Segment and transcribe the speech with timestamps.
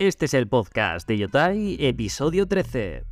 [0.00, 3.04] Este es el podcast de Yotai, episodio 13.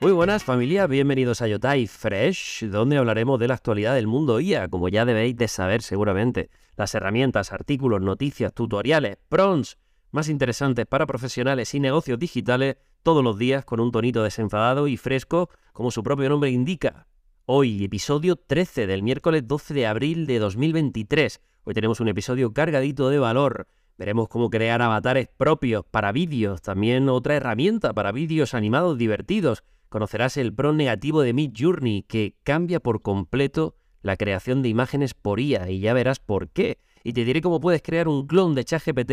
[0.00, 4.68] Muy buenas familia, bienvenidos a Yotai Fresh, donde hablaremos de la actualidad del mundo IA,
[4.68, 6.48] como ya debéis de saber seguramente.
[6.76, 9.78] Las herramientas, artículos, noticias, tutoriales, prompts
[10.12, 14.96] más interesantes para profesionales y negocios digitales todos los días con un tonito desenfadado y
[14.96, 17.08] fresco, como su propio nombre indica.
[17.46, 21.42] Hoy, episodio 13 del miércoles 12 de abril de 2023.
[21.64, 23.68] Hoy tenemos un episodio cargadito de valor.
[23.98, 29.62] Veremos cómo crear avatares propios para vídeos, también otra herramienta para vídeos animados divertidos.
[29.90, 35.12] Conocerás el pro negativo de Mid Journey que cambia por completo la creación de imágenes
[35.12, 36.78] por IA y ya verás por qué.
[37.02, 39.12] Y te diré cómo puedes crear un clon de ChatGPT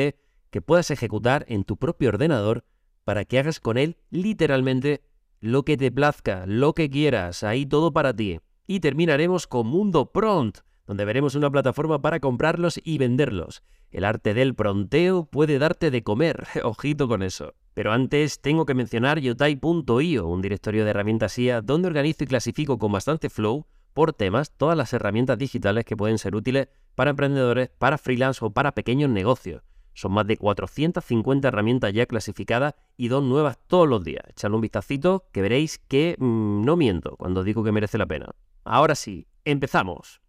[0.52, 2.64] que puedas ejecutar en tu propio ordenador
[3.04, 5.02] para que hagas con él literalmente
[5.42, 8.40] lo que te plazca, lo que quieras, ahí todo para ti.
[8.68, 13.64] Y terminaremos con Mundo Prompt, donde veremos una plataforma para comprarlos y venderlos.
[13.90, 17.56] El arte del pronteo puede darte de comer, ojito con eso.
[17.74, 22.78] Pero antes tengo que mencionar yotai.io, un directorio de herramientas IA donde organizo y clasifico
[22.78, 27.70] con bastante flow por temas todas las herramientas digitales que pueden ser útiles para emprendedores,
[27.78, 29.64] para freelance o para pequeños negocios.
[29.94, 34.24] Son más de 450 herramientas ya clasificadas y dos nuevas todos los días.
[34.30, 38.30] Echadle un vistacito que veréis que mm, no miento cuando digo que merece la pena.
[38.64, 40.22] Ahora sí, empezamos.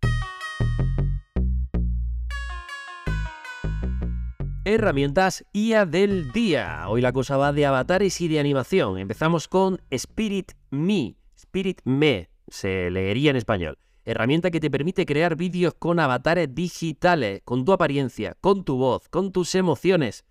[4.65, 6.85] Herramientas IA del día.
[6.89, 8.97] Hoy la cosa va de avatares y de animación.
[8.97, 11.17] Empezamos con Spirit Me.
[11.35, 13.79] Spirit Me se leería en español.
[14.05, 19.09] Herramienta que te permite crear vídeos con avatares digitales, con tu apariencia, con tu voz,
[19.09, 20.25] con tus emociones.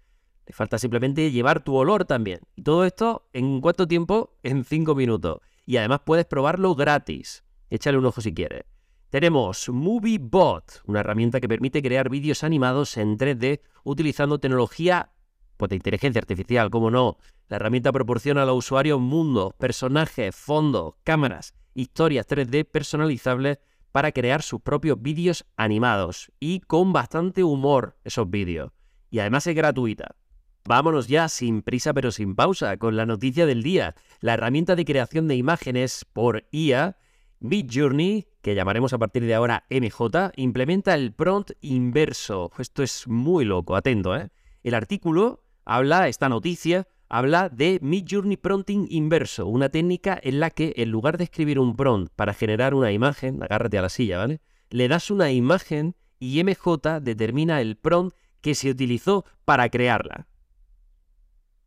[0.45, 2.41] Le falta simplemente llevar tu olor también.
[2.57, 4.35] Y todo esto, ¿en cuánto tiempo?
[4.43, 5.39] En 5 minutos.
[5.65, 7.45] Y además puedes probarlo gratis.
[7.69, 8.65] Échale un ojo si quieres.
[9.09, 15.13] Tenemos MovieBot, una herramienta que permite crear vídeos animados en 3D utilizando tecnología
[15.55, 17.17] pues, de inteligencia artificial, como no.
[17.47, 23.59] La herramienta proporciona a los usuarios mundos, personajes, fondos, cámaras historias 3D personalizables
[23.91, 28.71] para crear sus propios vídeos animados y con bastante humor esos vídeos.
[29.09, 30.15] Y además es gratuita.
[30.63, 33.95] Vámonos ya sin prisa pero sin pausa con la noticia del día.
[34.19, 36.97] La herramienta de creación de imágenes por IA,
[37.39, 42.51] Midjourney, que llamaremos a partir de ahora MJ, implementa el prompt inverso.
[42.59, 44.29] Esto es muy loco, atento, ¿eh?
[44.63, 50.73] El artículo habla, esta noticia, habla de Midjourney Prompting Inverso, una técnica en la que
[50.77, 54.39] en lugar de escribir un prompt para generar una imagen, agárrate a la silla, ¿vale?
[54.69, 60.27] Le das una imagen y MJ determina el prompt que se utilizó para crearla.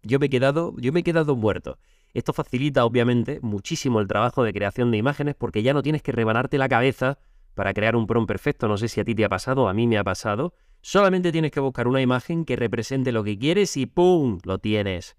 [0.02, 1.78] Yo me he quedado, yo me he quedado muerto.
[2.14, 6.12] Esto facilita obviamente muchísimo el trabajo de creación de imágenes porque ya no tienes que
[6.12, 7.18] rebanarte la cabeza
[7.52, 8.66] para crear un prompt perfecto.
[8.66, 10.54] No sé si a ti te ha pasado, a mí me ha pasado.
[10.80, 14.38] Solamente tienes que buscar una imagen que represente lo que quieres y ¡pum!
[14.44, 15.16] lo tienes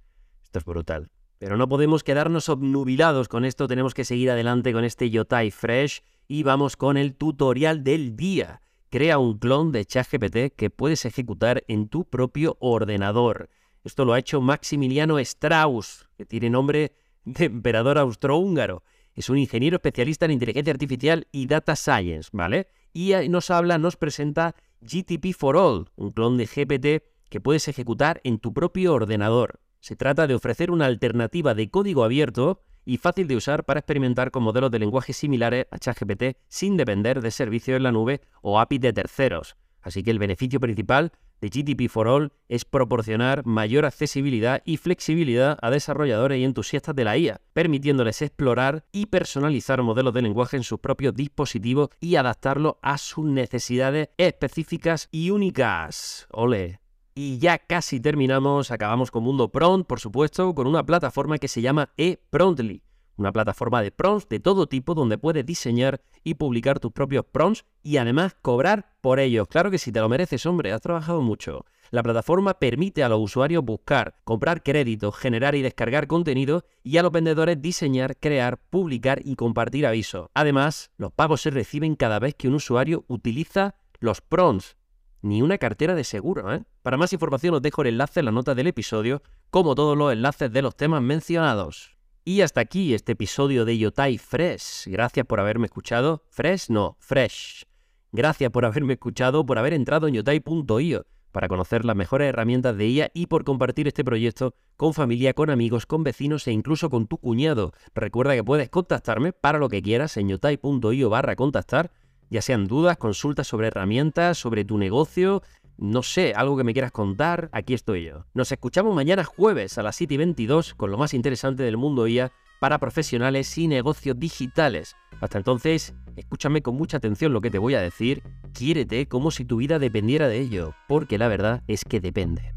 [0.59, 1.09] es brutal.
[1.37, 6.01] Pero no podemos quedarnos obnubilados con esto, tenemos que seguir adelante con este Yotai Fresh
[6.27, 8.61] y vamos con el tutorial del día.
[8.89, 13.49] Crea un clon de ChatGPT que puedes ejecutar en tu propio ordenador.
[13.83, 16.93] Esto lo ha hecho Maximiliano Strauss, que tiene nombre
[17.25, 18.83] de emperador austrohúngaro.
[19.13, 22.67] Es un ingeniero especialista en inteligencia artificial y data science, ¿vale?
[22.93, 28.21] Y nos habla, nos presenta GTP for All, un clon de GPT que puedes ejecutar
[28.23, 29.59] en tu propio ordenador.
[29.85, 34.31] Se trata de ofrecer una alternativa de código abierto y fácil de usar para experimentar
[34.31, 38.59] con modelos de lenguaje similares a ChatGPT sin depender de servicios en la nube o
[38.59, 39.55] API de terceros.
[39.83, 45.59] Así que el beneficio principal de GTP for All es proporcionar mayor accesibilidad y flexibilidad
[45.61, 50.63] a desarrolladores y entusiastas de la IA, permitiéndoles explorar y personalizar modelos de lenguaje en
[50.63, 56.25] sus propios dispositivos y adaptarlos a sus necesidades específicas y únicas.
[56.31, 56.79] Ole.
[57.17, 61.61] Y ya casi terminamos, acabamos con Mundo Prompt, por supuesto, con una plataforma que se
[61.61, 62.83] llama ePromptly,
[63.15, 67.63] una plataforma de prompts de todo tipo donde puedes diseñar y publicar tus propios prompts
[67.81, 69.47] y además cobrar por ellos.
[69.47, 71.63] Claro que si te lo mereces, hombre, has trabajado mucho.
[71.89, 77.01] La plataforma permite a los usuarios buscar, comprar créditos, generar y descargar contenido y a
[77.01, 80.27] los vendedores diseñar, crear, publicar y compartir avisos.
[80.33, 84.75] Además, los pagos se reciben cada vez que un usuario utiliza los prompts
[85.21, 86.53] ni una cartera de seguro.
[86.53, 86.63] ¿eh?
[86.81, 90.13] Para más información os dejo el enlace en la nota del episodio, como todos los
[90.13, 91.97] enlaces de los temas mencionados.
[92.23, 94.87] Y hasta aquí este episodio de Yotai Fresh.
[94.87, 96.23] Gracias por haberme escuchado.
[96.29, 97.65] Fresh, no, Fresh.
[98.11, 102.87] Gracias por haberme escuchado, por haber entrado en yotai.io para conocer las mejores herramientas de
[102.87, 107.07] IA y por compartir este proyecto con familia, con amigos, con vecinos e incluso con
[107.07, 107.73] tu cuñado.
[107.93, 111.91] Recuerda que puedes contactarme para lo que quieras en yotai.io barra contactar
[112.35, 115.41] ya sean dudas, consultas sobre herramientas, sobre tu negocio,
[115.77, 118.25] no sé, algo que me quieras contar, aquí estoy yo.
[118.33, 122.07] Nos escuchamos mañana jueves a las 7 y 22 con lo más interesante del mundo
[122.07, 124.95] IA para profesionales y negocios digitales.
[125.21, 128.21] Hasta entonces, escúchame con mucha atención lo que te voy a decir,
[128.53, 132.54] quiérete como si tu vida dependiera de ello, porque la verdad es que depende.